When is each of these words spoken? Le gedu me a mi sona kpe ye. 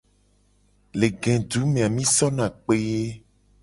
Le 0.95 1.09
gedu 1.23 1.61
me 1.71 1.79
a 1.87 1.89
mi 1.95 2.03
sona 2.15 2.45
kpe 2.63 2.75
ye. 2.89 3.01